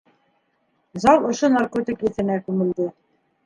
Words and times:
Зал 1.03 1.29
ошо 1.33 1.51
наркотик 1.59 2.05
еҫенә 2.11 2.41
күмелде. 2.51 2.93